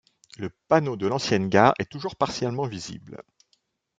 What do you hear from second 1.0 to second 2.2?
l'ancienne gare est toujours